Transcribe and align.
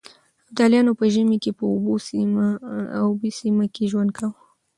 ابدالیانو 0.49 0.91
په 0.99 1.05
ژمي 1.13 1.37
کې 1.43 1.51
په 1.59 1.63
اوبې 3.05 3.29
سيمه 3.39 3.65
کې 3.73 3.83
ژوند 3.91 4.11
کاوه. 4.17 4.39